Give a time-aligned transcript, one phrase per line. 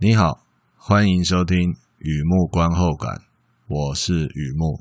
[0.00, 1.56] 你好，欢迎收听
[1.98, 3.16] 《雨幕观后感》，
[3.66, 4.80] 我是雨幕。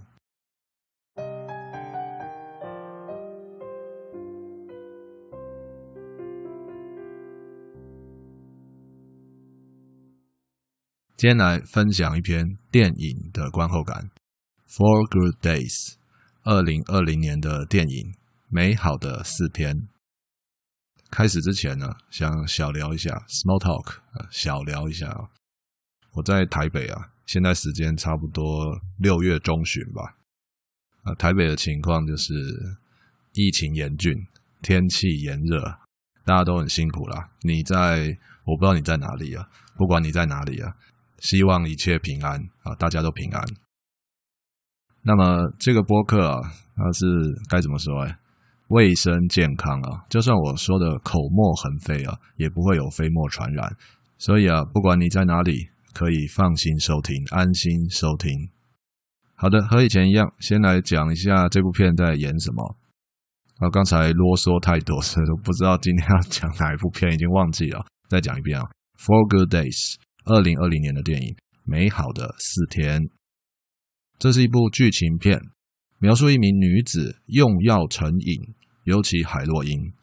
[11.15, 14.11] 今天来分享一篇电影的观后感，
[14.71, 15.96] 《Four Good Days》，
[16.43, 18.11] 二零二零年的电影
[18.49, 19.74] 《美好的四天》。
[21.10, 25.30] 开始之前呢，想小聊一下 （small talk），啊小聊一下啊。
[26.14, 30.16] 我在台北啊，现在时间差不多六月中旬吧。
[31.04, 32.33] 啊，台北的情况就是
[33.33, 34.14] 疫情严峻，
[34.61, 35.64] 天气炎热，
[36.25, 37.30] 大家都很辛苦啦。
[37.42, 40.75] 你在，我不知道你在哪里啊，不管你在哪里啊。
[41.19, 42.75] 希望一切平安啊！
[42.75, 43.44] 大家都平安。
[45.02, 46.39] 那么这个播客啊，
[46.75, 47.05] 它是
[47.49, 48.19] 该怎么说哎？
[48.69, 53.75] 卫生健康啊，就算我说的口沫横飞啊，也不会有飞沫传染。
[54.17, 58.31] 所以啊，不管你在哪里，可以放心收听，安心收听。
[59.35, 62.75] 好的，和以前一样，先来讲一下这部片在演什么。
[63.59, 67.85] 啊，刚才啰嗦太多，所以都不知道今天要讲哪一部片，已经忘记了。
[68.09, 68.65] 再讲一遍啊，
[69.02, 69.95] 《Four Good Days》。
[70.25, 71.27] 二零二零年的电影
[71.63, 73.02] 《美好的四天》，
[74.19, 75.39] 这是一部剧情片，
[75.99, 78.53] 描述一名女子用药成瘾，
[78.88, 79.93] 尤其海洛因。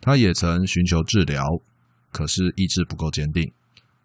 [0.00, 1.44] 他也曾寻求治疗，
[2.12, 3.52] 可是意志不够坚定，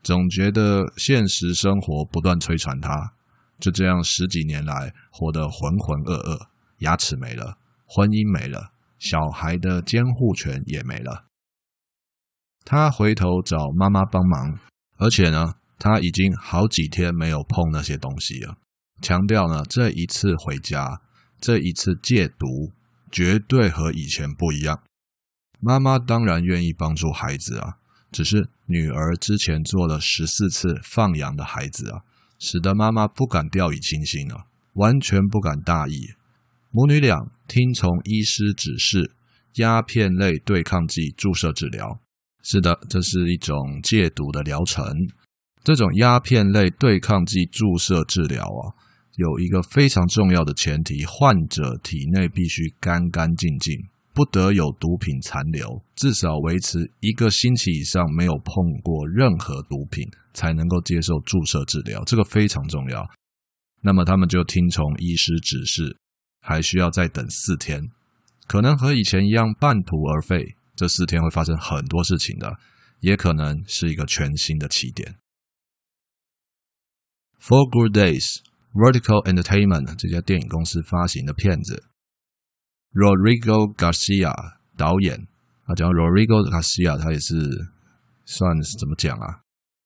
[0.02, 3.14] 总觉得现实生活不断摧残他。
[3.59, 6.47] 就这样十几年来，活得浑浑噩噩，
[6.80, 11.25] 牙齿没了，婚姻没了，小孩的监护权也没了。
[12.66, 14.59] 他回头找妈妈帮忙。
[14.97, 18.55] 而且呢，他已经好几天没有碰那些东西了。
[19.02, 21.02] 强调呢，这一次回家，
[21.41, 22.71] 这一次戒毒，
[23.14, 24.81] 绝对和以前不一样。
[25.61, 27.77] 妈妈当然愿意帮助孩子啊，
[28.11, 32.02] 只是女儿之前做了十四次放羊的孩子啊，
[32.39, 36.15] 使得妈妈不敢掉以轻心啊，完全不敢大意。
[36.71, 39.14] 母女俩听从医师指示，
[39.58, 41.99] 鸦片类对抗剂注射治疗。
[42.42, 44.83] 是的，这是一种戒毒的疗程。
[45.64, 48.76] 这种鸦片类对抗剂注射治疗啊，
[49.15, 53.75] 有一个非常重要的前提：患者体内必须干干净净，
[54.13, 60.03] 不得有毒品残留，至少维持一个星期以上没有碰过任何毒品，
[60.33, 62.03] 才能够接受注射治疗。
[62.05, 63.07] 这个非常重要。
[63.81, 65.97] 那么他们就听从医师指示，
[66.41, 67.91] 还需要再等四天，
[68.47, 70.55] 可能和以前一样半途而废。
[70.75, 72.57] 这四天会发生很多事情的，
[73.01, 75.15] 也可能是一个全新的起点。
[77.39, 78.39] Four Good Days
[78.73, 81.84] Vertical Entertainment 这家电影公司发行的片子
[82.92, 84.34] ，Rodrigo Garcia
[84.76, 85.28] 导演。
[85.66, 87.36] 啊，讲 Rodrigo Garcia，他也是
[88.26, 89.39] 算是怎么讲啊？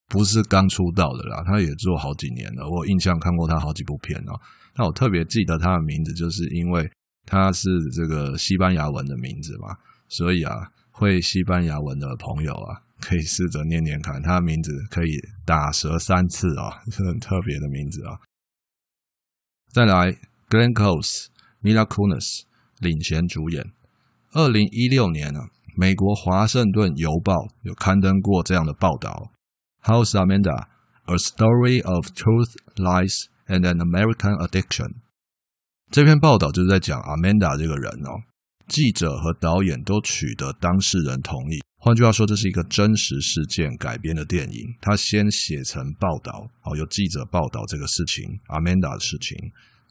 [0.08, 2.68] 不是刚出道的啦，他也做好几年了。
[2.68, 4.40] 我印象看过他好几部片哦。
[4.74, 6.90] 那我特别记得他的名字，就是因为
[7.26, 9.76] 他是这个西班牙文的名字嘛，
[10.08, 10.52] 所以啊。
[10.90, 15.12] 会西班牙文的朋友啊，可以试着念念看，他的名字可以
[15.46, 18.18] 打折三次啊， 是很特别的名字啊。
[19.70, 20.16] 再来
[20.48, 21.26] ，Glenn Close、
[21.62, 22.42] Mila Kunis
[22.78, 23.72] 领衔主演。
[24.32, 29.30] 二零一六年啊，美国华盛顿邮报有刊登过这样的报道
[29.82, 30.68] ：How's Amanda?
[31.04, 34.96] A Story of Truth, Lies, and an American Addiction。
[35.90, 38.24] 这篇报道就是在讲 Amanda 这个人哦。
[38.66, 44.74] 记者和导演都取得当事人同意，换句话说，这是一个真实事件改编的电影。
[44.80, 49.38] 他先写成报道，哦，有记者报道这个事情，Amanda 的事情，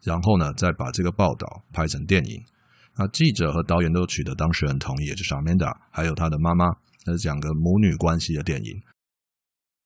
[0.03, 2.43] 然后呢，再把这个报道拍成电影。
[2.97, 6.65] 那记者和导演都取得当事人同意，就是 Amanda 还有他的妈妈，
[7.05, 8.81] 这是讲个母女关系的电影。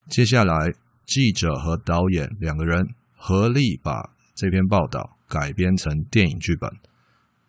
[0.10, 0.74] 接下来，
[1.06, 6.72] 记者和导演两个人合力把这篇报道改编成电影剧本，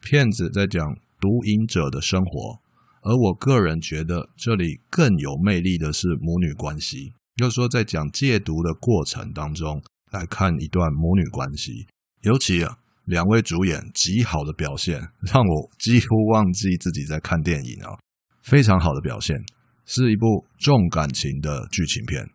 [0.00, 0.94] 骗子在讲。
[1.22, 2.58] 毒瘾者的生活，
[3.02, 9.82] 而我个人觉得这里更有魅力的是母女关系，就是说在讲戒毒的过程当中
[10.12, 11.86] 来看一段母女关系，
[12.22, 17.98] 尤其啊两位主演极好的表现，让我几乎忘记自己在看电影啊，
[18.42, 19.36] 非常好的表现，
[19.84, 22.30] 是一部重感情的剧情片。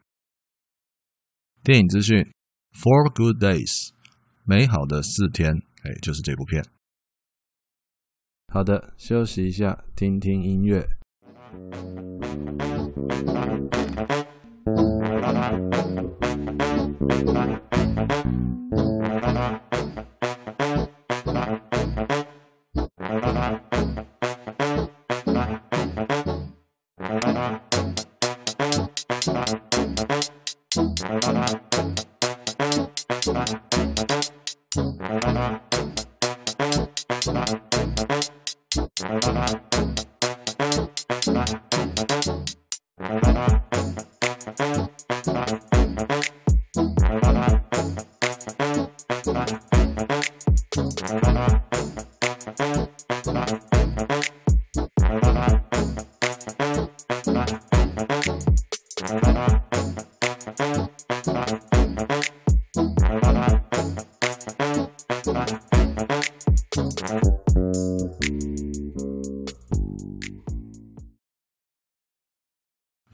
[1.64, 2.18] 电影资讯
[2.74, 3.92] ：Four Good Days，
[4.44, 5.54] 美好的四天，
[5.84, 6.66] 哎，就是这部片。
[8.50, 10.88] 好的，休息一下，听听音乐。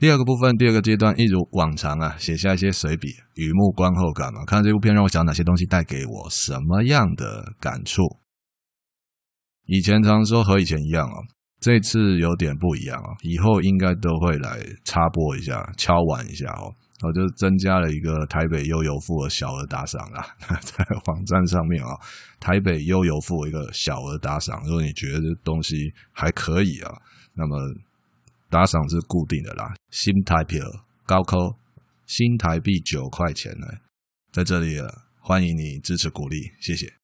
[0.04, 4.44] 第二个部分，第二个阶段，一如往常啊，写下一些随笔，雨幕观后感嘛。
[4.44, 8.02] 看这部片让我想哪些东西带给我什么样的感触？
[9.64, 11.24] 以前常说和以前一样哦，
[11.58, 16.68] 这次有点不一样哦，以后应该都会来插播一下，敲碗一下哦。
[17.02, 21.96] 我就增加了一个台北悠游付的小额打赏啦， 在网站上面啊，
[22.38, 26.92] 台北悠游付一个小额打赏，如果你觉得这东西还可以啊，
[27.32, 27.56] 那么。
[28.54, 30.60] 打赏是固定的啦，新台币
[31.04, 31.56] 高科，
[32.06, 33.66] 新台币九块钱呢，
[34.30, 36.94] 在这里了，欢迎你支持鼓励，谢谢。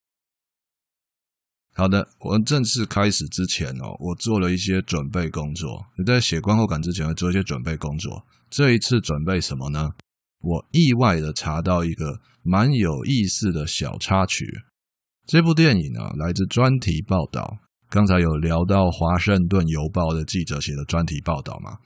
[1.74, 5.86] 好的，我们正式开始之前哦，我做了一些准备工作。
[5.98, 8.24] 你在写观后感之前，会做一些准备工作。
[8.48, 9.90] 这一次准备什么呢？
[10.38, 14.46] 我意外的查到一个蛮有意思的小插曲。
[15.26, 17.58] 这部电影呢，来自专题报道。
[17.90, 21.78] 刚才有聊到《华盛顿邮报》的记者写的专题报道嘛？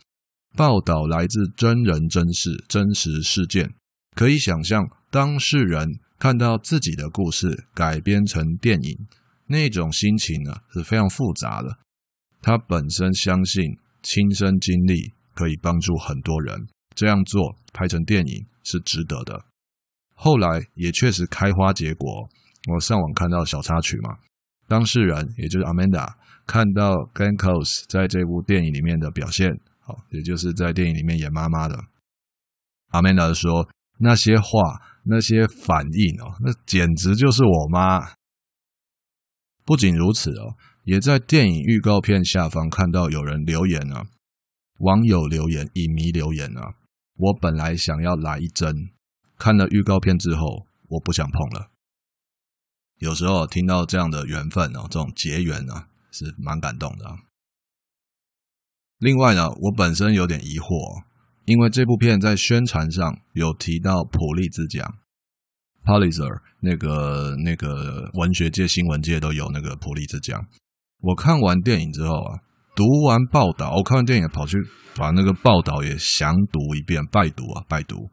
[0.54, 3.72] 报道来自真人真事、真实事件，
[4.14, 9.06] 可以想象当事人看到自己的故事改编成电影，
[9.46, 11.78] 那种心情呢是非常复杂的。
[12.42, 13.64] 他本身相信
[14.02, 19.46] 亲身经历可以帮助很多人，这样做拍成电影是值得的。
[20.12, 22.28] 后来也确实开花结果，
[22.74, 24.18] 我上网看到小插曲嘛。
[24.66, 26.14] 当事人也就是 Amanda
[26.46, 29.50] 看到 Glenn Close 在这部电影里面的表现，
[29.80, 31.78] 好，也就是在电影里面演妈妈的
[32.90, 33.68] Amanda 说
[33.98, 38.12] 那些话、那些反应哦，那简直就是我妈。
[39.64, 44.06] 不仅如此哦，也在电影预告片下方看到有人留言啊，
[44.78, 46.74] 网友留言、影迷留言啊，
[47.16, 48.90] 我本来想要来一针，
[49.38, 51.70] 看了预告片之后，我不想碰了。
[53.04, 57.04] 有时候听到这样的缘分哦，这种结缘啊，是蛮感动的。
[58.96, 61.04] 另外呢，我本身有点疑惑，
[61.44, 64.94] 因为这部片在宣传上有提到普利兹奖
[65.84, 70.42] ，Pulitzer 那个那个文学界、新闻界都有那个普利兹奖。
[71.00, 72.40] 我看完电影之后啊，
[72.74, 74.56] 读完报道，我看完电影跑去
[74.96, 78.08] 把那个报道也详读一遍，拜读啊，拜读，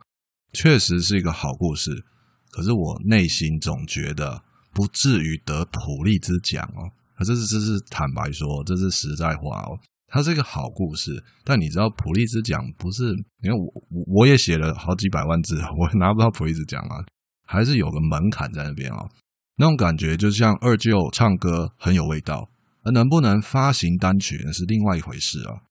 [0.51, 2.03] 确实是一个好故事。
[2.51, 4.43] 可是我内心总觉得。
[4.73, 9.79] 不至于得普利兹奖哦，可是这是坦白说，这是实在话哦。
[10.13, 13.13] 它是一个好故事，但你知道普利兹奖不是？
[13.41, 13.73] 你看我
[14.07, 17.05] 我也写了好几百万字， 我拿不到普利兹奖啊，
[17.45, 19.09] 还是有个门槛在那边哦。
[19.55, 22.49] 那种感觉就像二舅唱歌很有味道，
[22.83, 25.61] 而能不能发行单曲那是另外一回事啊。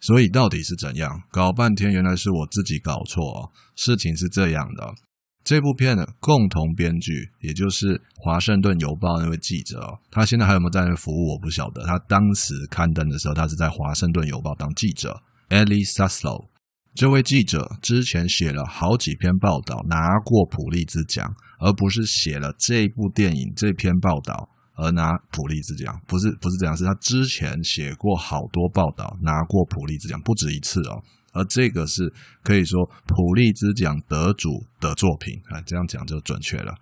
[0.00, 1.22] 所以到底是怎样？
[1.30, 3.52] 搞半天原来是我自己搞错哦。
[3.76, 4.94] 事情是这样的。
[5.42, 11.32] 这部片的共同编剧，也就是《华盛顿邮报》那位记者哦，他现在还有没有在那服务？
[11.32, 11.82] 我不晓得。
[11.86, 15.22] 他当时刊登的时候，他是在《华盛顿邮报》当记者。
[15.48, 16.48] Elie Zaslow
[16.94, 21.26] 这位记者之前写了好几篇报道，拿过普利兹奖，
[21.58, 26.00] 而不是写了这部电影这篇报道而拿普利兹奖。
[26.06, 31.02] 不是，不是这样，是他之前写过好多报道，拿过普利兹奖，不止一次哦。
[31.32, 36.74] 而这个是可以说普利兹奖得主的作品啊，这样讲就准确了，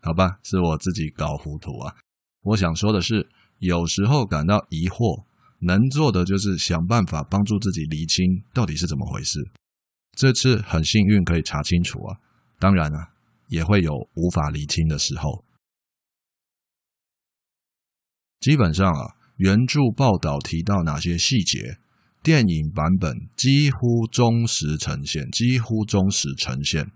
[0.00, 0.38] 好吧？
[0.42, 1.94] 是我自己搞糊涂啊。
[2.42, 5.24] 我想说的是，有时候感到疑惑，
[5.60, 9.50] 能做的就是想办法帮助自己厘清到底是怎么回事。
[10.12, 12.18] 这次很幸运可以查清楚啊，
[12.58, 13.12] 当然啊，
[13.48, 15.44] 也会有无法厘清的时候。
[18.40, 21.78] 基本上啊，原著报道提到哪些细节？
[22.24, 26.90] 电影版本几乎忠实呈现，几乎忠实呈现。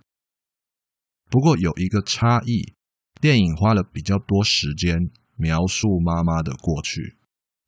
[1.28, 2.72] 不过有一个差异，
[3.20, 4.96] 电影花了比较多时间
[5.36, 7.18] 描述妈妈的过去，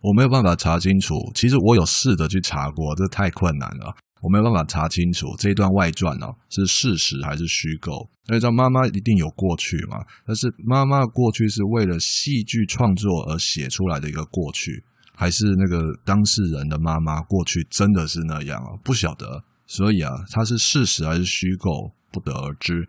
[0.00, 1.14] 我没有办法查清楚。
[1.34, 8.08] 其实我有试着去查过，这太困难了，我没有办法查清楚这一段外传哦是事实还是虚构。
[8.26, 9.98] 那知道妈妈一定有过去嘛？
[10.24, 14.82] 但是妈妈的过去是为了戏剧创作而写出来的一个过去。
[15.20, 18.72] 还是那个当事人的妈妈过去真的是那样啊？
[18.82, 22.88] 不晓得，所以啊，它是事实还是虚构，不得而知。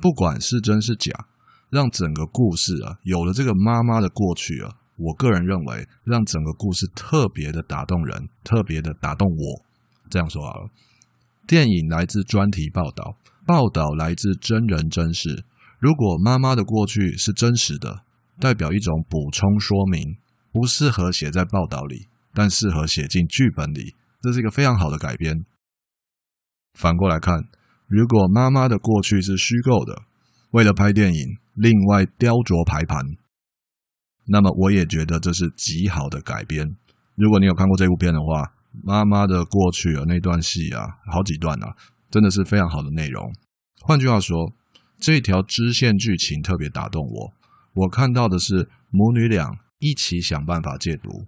[0.00, 1.12] 不管是真是假，
[1.68, 9.62] 让整个故事啊有了这个妈妈的过去啊，我个人认为让整个故事特别的打动人，特别的打动我。
[10.08, 10.70] 这样说好了，
[11.46, 15.44] 电影来自专题报道，报道来自真人真事。
[15.78, 18.04] 如果妈妈的过去是真实的，
[18.40, 20.16] 代表一种补充说明，
[20.58, 25.44] 不适合写在报道里，但适合写进剧本里，这是一个非常好的改编。
[26.76, 27.44] 反过来看，
[27.86, 30.02] 如果妈妈的过去是虚构的，
[30.50, 32.98] 为了拍电影另外雕琢排盘，
[34.26, 36.76] 那么我也觉得这是极好的改编。
[37.14, 41.76] 如果你有看过这部片的话，妈妈的过去啊，那段戏啊，好几段啊，
[42.10, 43.32] 真的是非常好的内容。
[43.80, 44.52] 换句话说。
[45.00, 47.32] 这条支线剧情特别打动我，
[47.72, 49.48] 我看到的是母女俩
[49.78, 51.26] 一起想办法戒毒，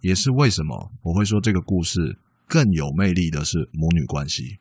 [0.00, 4.58] 也是为什么我会说这个故事更有魅力的是母女关系。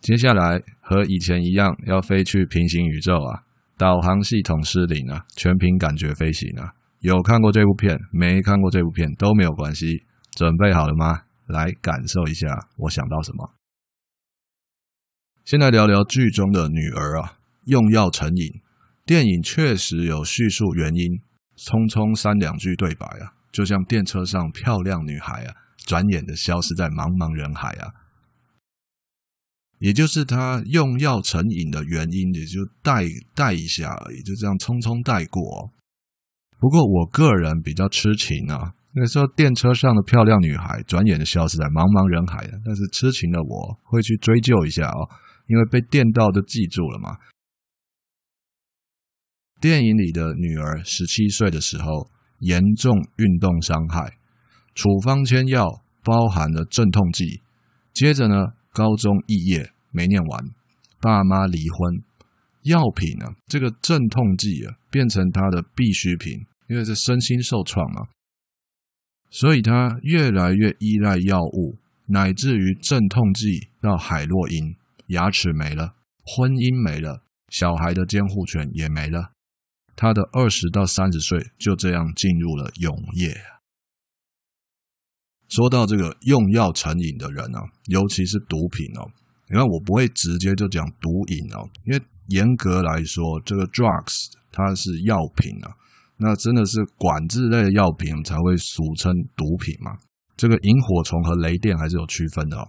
[0.00, 3.44] 接下来和以前一样，要飞去平行宇宙啊，
[3.76, 6.74] 导航系统失灵啊，全凭感觉飞行啊。
[7.00, 11.22] 有看过这部片，没看过这部片都没有关系，准备好了吗？
[11.46, 13.54] 来感受一下我想到什么。
[15.44, 18.60] 先来聊聊剧中的女儿啊，用药成瘾。
[19.06, 21.20] 电影确实有叙述原因，
[21.56, 25.54] 匆匆三两句对白啊，就像电车上漂亮女孩啊，
[25.86, 27.94] 转眼的消失在茫茫人海啊。
[29.78, 35.70] 也就是他用药成瘾的原因，也就带带一下而已，就这样匆匆带过。
[36.58, 45.06] 不过我个人比较痴情啊，那时候电车上的漂亮女孩转眼的消失在茫茫人海啊，但是痴情的我会去追究一下哦。
[45.46, 47.16] 因为被电到就记住了嘛。
[49.66, 52.08] 电影里的女儿十七岁的时候
[52.38, 54.16] 严重运动伤害，
[54.76, 57.40] 处方签药包含了镇痛剂。
[57.92, 60.44] 接着呢，高中肄业没念完，
[61.00, 62.00] 爸妈离婚，
[62.62, 68.06] 药品呢，这个镇痛剂啊变成他的必需品，因为是身心受创嘛，
[69.30, 74.76] 所以他越来越依赖药物，乃至于镇痛剂到海洛因。
[75.08, 79.32] 牙齿没了，婚姻没了，小孩的监护权也没了。
[79.96, 83.34] 他的二十到三十岁就这样进入了永夜。
[85.48, 89.10] 说到这个用药成瘾的人啊，尤其是毒品哦，
[89.48, 95.70] 你看我不会直接就讲毒瘾哦，因为严格来说，这个 drugs 它是药品啊，
[96.16, 99.96] 那真的是管制类的药品才会俗称毒品嘛。
[100.36, 102.68] 这个萤火虫和雷电还是有区分的哦。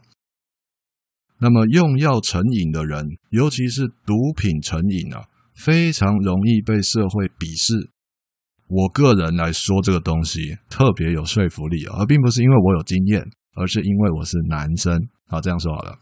[1.39, 5.27] 那么用药成瘾的人，尤其是毒品成瘾啊，
[5.57, 7.91] 非常容易被社会鄙视。
[8.67, 15.09] 我个人来说，这个东西特别有说服力啊，而并不是因为我有经验，而是因为我是男生。
[15.25, 15.97] 好，这样说好了，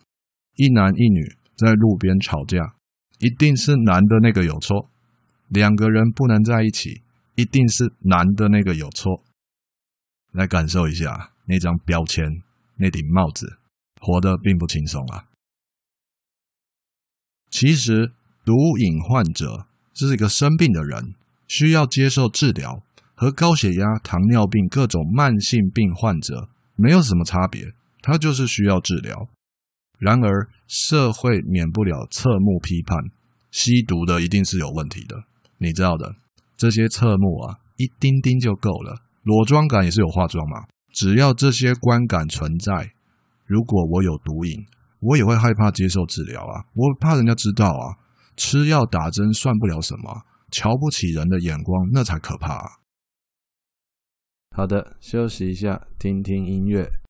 [0.55, 2.75] 一男一女在路边吵架，
[3.19, 4.89] 一定是男的那个有错；
[5.47, 7.01] 两个人不能在一起，
[7.35, 9.23] 一定是男的那个有错。
[10.31, 12.25] 来感受一下那张标签，
[12.77, 13.57] 那顶帽子。
[14.01, 15.25] 活得并不轻松啊！
[17.49, 18.11] 其实，
[18.45, 21.15] 毒瘾患者这是一个生病的人，
[21.47, 22.83] 需要接受治疗，
[23.15, 29.27] 和高血压、糖尿病各种慢性病患者没有什么差别，他就是需要治疗。
[29.97, 32.99] 然而，社会免不了侧目批判，
[33.49, 35.23] 吸毒的一定是有问题的。
[35.57, 36.15] 你知道的，
[36.55, 39.01] 这些侧目啊，一丁丁就够了。
[39.23, 42.91] 裸妆感也是有化妆嘛，只要这些观感存在。
[43.45, 44.65] 如果我有毒瘾，
[44.99, 46.65] 我也会害怕接受治疗啊！
[46.73, 47.95] 我怕人家知道啊，
[48.35, 52.69] 吃药打针算不了什么，瞧不起人的眼光那才可怕啊。
[54.55, 57.04] 好的，休息一下，听听音乐。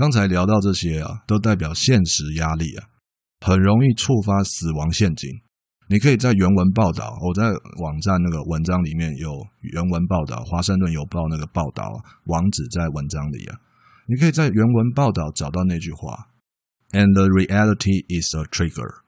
[0.00, 2.88] 刚才聊到这些啊，都代表现实压力啊，
[3.44, 5.28] 很容易触发死亡陷阱。
[5.88, 7.50] 你可以在原文报道，我在
[7.82, 9.28] 网站那个文章里面有
[9.60, 11.84] 原文报道，《华盛顿邮报》那个报道
[12.24, 13.60] 网址在文章里啊，
[14.06, 16.28] 你可以在原文报道找到那句话
[16.92, 19.02] ：“And the reality is a trigger。”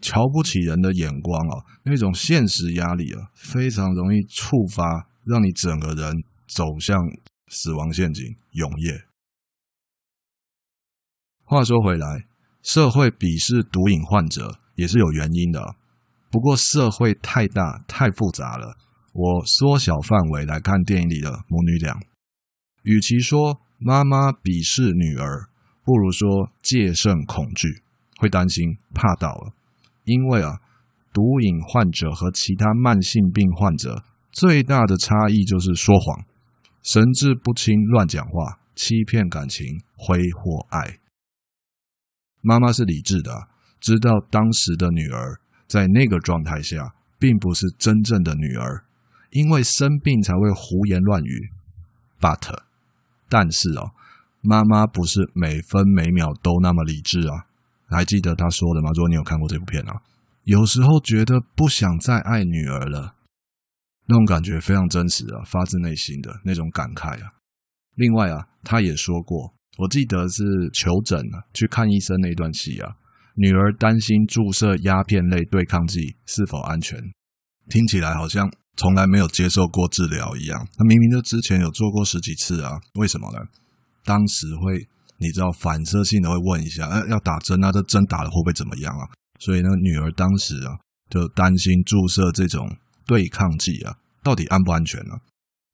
[0.00, 6.14] 瞧不起人的眼光啊，那种现实压力啊，非常容易触发，让你整个人
[6.48, 6.96] 走向
[7.48, 9.09] 死亡陷阱，永夜。
[11.50, 12.26] 话说回来，
[12.62, 15.74] 社会鄙视毒瘾患者也是有原因的。
[16.30, 18.76] 不过社会太大太复杂了，
[19.12, 21.98] 我缩小范围来看电影里的母女俩。
[22.84, 25.48] 与其说妈妈鄙视女儿，
[25.82, 27.82] 不如说戒慎恐惧，
[28.20, 29.52] 会担心怕到了。
[30.04, 30.60] 因为啊，
[31.12, 36.24] 毒瘾患者和其他慢性病患者最大的差异就是说谎、
[36.80, 39.66] 神志不清、乱讲话、欺骗感情、
[39.96, 40.99] 挥霍爱。
[42.40, 43.48] 妈妈是理智的，
[43.80, 48.84] 知道当时的女儿在那个状态下并不是真正的女儿，
[49.30, 51.50] 因为生病才会胡言乱语。
[52.20, 52.58] But，
[53.28, 53.92] 但是哦，
[54.40, 57.46] 妈妈不是每分每秒都那么理智啊。
[57.88, 58.90] 还记得她说的吗？
[58.94, 60.00] 如果你有看过这部片啊，
[60.44, 63.14] 有时候觉得不想再爱女儿了，
[64.06, 67.32] 那种感觉非常真实啊，发自内心的那种感慨啊。
[67.94, 69.54] 另外啊，她也说过。
[69.80, 70.44] 我记得是
[70.74, 72.92] 求诊啊，去看医生那一段戏啊，
[73.34, 77.00] 女儿担心注射鸦片类对抗剂是否安全，
[77.70, 78.46] 听起来好像
[78.76, 80.68] 从来没有接受过治疗一样。
[80.76, 83.38] 她明明就之前有做过十几次啊，为什么呢？
[84.04, 89.08] 当时会你知道反射性的会问一下，哎，要打针啊，这针打了会不会怎么样啊？
[89.38, 90.76] 所以呢，女儿当时啊
[91.08, 92.68] 就担心注射这种
[93.06, 95.14] 对抗剂啊，到底安不安全呢？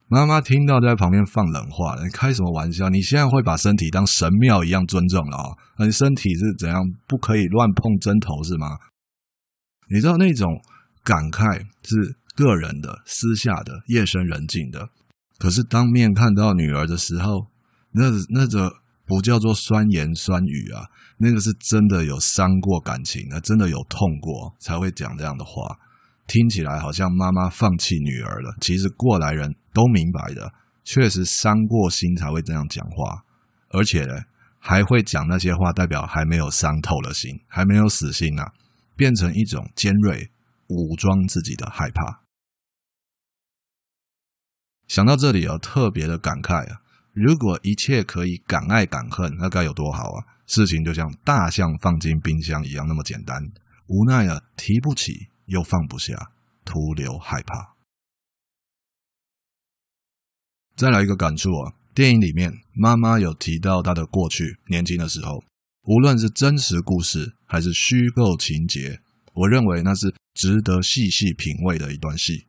[0.08, 2.88] 妈妈听到在旁边放冷话，你开什么玩笑？
[2.88, 5.84] 你现在会把身体当神庙一样尊重了啊？
[5.84, 8.78] 你身体是怎样不可以乱碰针头是吗？
[9.90, 10.60] 你知道那种
[11.02, 14.88] 感慨是个人的、私下的、夜深人静的，
[15.38, 17.48] 可是当面看到女儿的时候，
[17.90, 18.72] 那那个
[19.06, 20.86] 不叫做酸言酸语啊，
[21.18, 25.78] 那个是真的有伤过感情，那真的有痛过才会讲这样的话。
[26.26, 30.52] 听起来好像妈妈放弃女儿了，其实过来人都明白的，
[30.84, 33.24] 确实伤过心才会这样讲话，
[33.70, 34.14] 而且呢，
[34.58, 38.52] 还会讲那些话，代表还没有伤透了心，还没有死心啊，
[38.96, 40.30] 变成一种尖锐
[40.68, 42.22] 武装自己的害怕。
[44.88, 46.80] 想到这里啊，特别的感慨啊，
[47.12, 50.26] 如果一切可以敢爱敢恨，那该有多好啊！
[50.46, 53.36] 事情就像大象放进冰箱一样那么简单，
[53.88, 55.28] 无奈啊，提不起。
[55.46, 56.32] 又放不下，
[56.64, 57.74] 徒留害怕。
[60.76, 65.42] 再来一个感触啊，电影里面妈妈有提到她的过去，年轻的时候，
[65.84, 69.00] 无论是真实故事还是虚构情节，
[69.32, 72.44] 我认为那是值得细细品味的一段戏。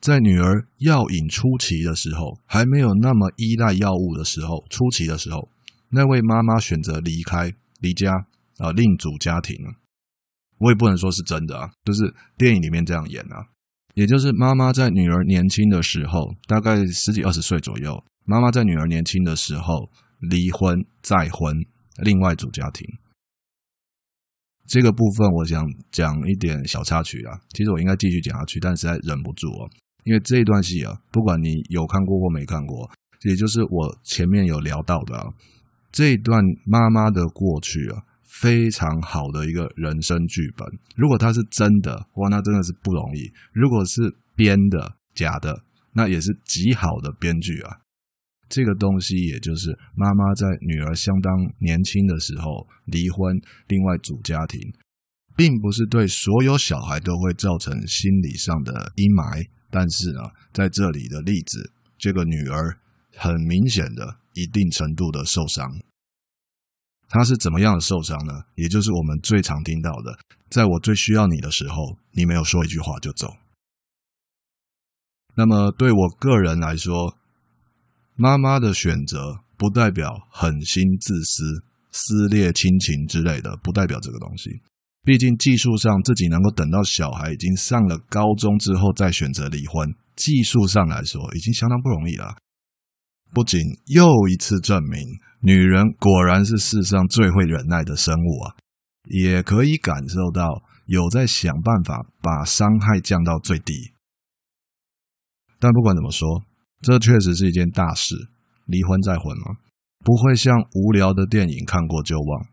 [0.00, 5.48] 在女儿药瘾初期的时候，还没有那么依赖药物的时候，初期的时候，
[5.90, 9.56] 那位妈妈选择离开离家啊，另组家庭。
[10.62, 13.42] 我也不能说是真的啊，就是电影里面这样演啊，
[13.94, 21.56] 也就是妈妈在女儿年轻的时候，大概十几二十岁左右，妈妈在女儿年轻的时候离婚再婚，
[22.00, 22.86] 另外组家庭。
[24.68, 29.68] 这个部分我想讲一点小插曲啊，其实我应该继续讲下去，但实在忍不住哦，
[30.04, 32.88] 因为这一段戏啊，不管你有看过或没看过，
[33.24, 35.26] 也就是我前面有聊到的啊，
[35.90, 38.04] 这一段妈妈的过去啊。
[38.40, 40.66] 非常好的一个人生剧本。
[40.96, 44.00] 如果它是真的，哇，那真的是不容易；如果是
[44.34, 47.76] 编的、假的，那也是极好的编剧啊。
[48.48, 53.36] 这个东西，也就是妈妈在女儿相当年轻的时候离婚，
[53.68, 54.60] 另外组家庭，
[55.36, 59.46] 并不是对所有小孩都会造成心理上的阴霾。
[59.70, 60.20] 但是呢，
[60.52, 62.76] 在这里的例子，这个女儿
[63.16, 65.66] 很明显的一定程度的受伤。
[67.14, 68.32] 他是怎么样的受伤呢？
[68.54, 73.28] 也就是我们最常听到的，在我最需要你的时候，你没有说一句话就走。
[75.34, 77.18] 那么对我个人来说，
[78.16, 84.62] 妈妈的选择不代表狠心自私、撕裂亲情之类的，不代表这个东西。
[85.02, 92.34] 毕竟技术上自己能够等到小孩已经上了高中之后再选择离婚，技术上来说已经相当不容易了。
[93.34, 94.98] 不仅又一次证明。
[95.44, 98.54] 女人果然是世上最会忍耐的生物啊，
[99.08, 103.92] 也可以感受到有在想办法把伤害降到最低。
[105.58, 106.44] 但不管怎么说，
[106.80, 108.28] 这确实是一件大事，
[108.66, 109.56] 离婚再婚嘛。
[110.04, 112.46] 不会像无聊的电影看过就忘。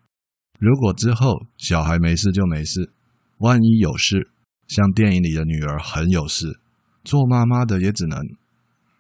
[0.59, 2.91] 如果之后小孩没事就没事，
[3.37, 4.31] 万一有事，
[4.67, 6.59] 像电影里的女儿很有事，
[7.03, 8.19] 做妈妈的也只能，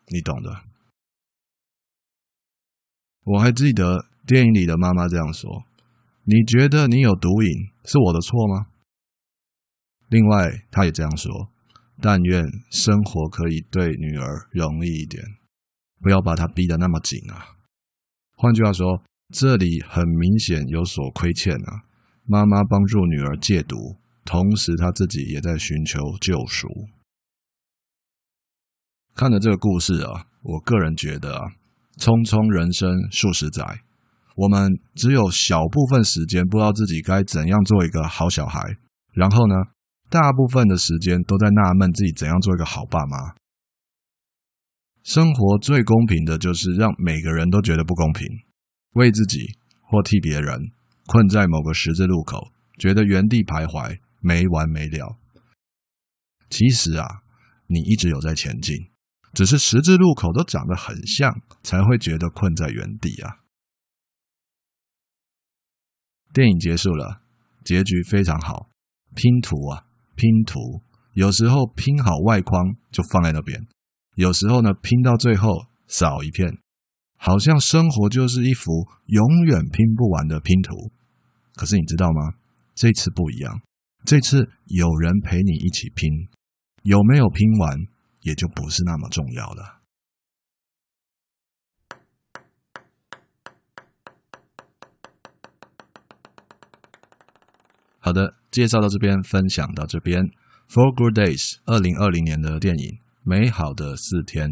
[0.07, 0.68] 你懂的。
[3.31, 5.63] 我还记得电影里的妈妈这样说
[6.25, 7.49] ：“你觉得你有毒瘾
[7.83, 8.65] 是我的错吗？”
[10.09, 11.51] 另外，她也这样说
[12.01, 15.23] ：“但愿生活可以对女儿容易一点，
[16.01, 17.57] 不要把她逼得那么紧啊。”
[18.35, 21.83] 换句话说，这里很明显有所亏欠啊。
[22.25, 26.67] 妈妈帮助女儿戒毒，同时她自己也在寻求救赎。
[29.13, 31.58] 看了这个故事啊，我个人觉得啊。
[31.99, 33.83] 匆匆人生数十载，
[34.35, 38.77] 我们只有小部分时间不知道自己该怎样做一个好小孩，
[39.11, 39.55] 然后呢，
[40.09, 43.35] 大部分的时间都在纳闷自己怎样做一个好爸妈。
[45.03, 48.25] 生活最公平的就是让每个人都觉得不公平，
[48.93, 50.71] 为自己或替别人
[51.07, 55.17] 困在某个十字路口，觉得原地徘徊没完没了。
[56.49, 57.05] 其实啊，
[57.67, 58.75] 你一直有在前进。
[59.33, 63.39] 只是十字路口都长得很像，才会觉得困在原地啊。
[66.33, 67.21] 电影结束了，
[67.63, 68.69] 结局非常好。
[69.15, 70.81] 拼图啊，拼图，
[71.13, 73.67] 有时候拼好外框就放在那边，
[74.15, 76.59] 有时候呢，拼到最后少一片，
[77.17, 80.91] 好像生活就是一幅永远拼不完的拼图。
[81.55, 82.35] 可是你知道吗？
[82.75, 83.61] 这次不一样，
[84.05, 86.09] 这次有人陪你一起拼，
[86.83, 87.75] 有没有拼完？
[88.21, 89.79] 也就不是那么重要了。
[98.01, 100.23] 好的，介绍到这边，分享到这边。
[100.69, 102.85] Four Good Days，二零二零年的电影
[103.23, 104.49] 《美好的四天》。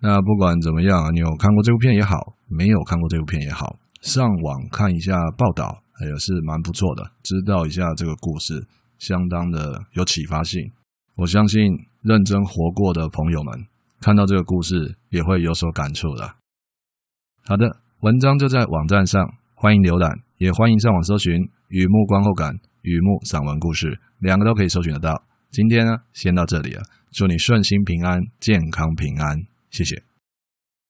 [0.00, 8.66] 那不管怎么样，你有看过这部片也好，没有看过这部片也好，上网看一下报道，也是蛮不错的，知道一下这个故事，
[8.98, 10.70] 相当的有启发性。
[11.16, 11.62] 我相信
[12.02, 13.66] 认真活过的朋友们
[14.00, 16.34] 看到这个故事也会有所感触的。
[17.42, 21.32] 好的，文章就在网站上，欢迎浏览，也欢迎上网搜寻
[21.68, 22.52] 《雨幕观后感》
[22.82, 23.86] 《雨幕散文故事》，
[24.18, 25.22] 两个都可以搜寻得到。
[25.50, 30.02] 今天呢，先到这里了，祝你顺心平安，健康平安，谢谢。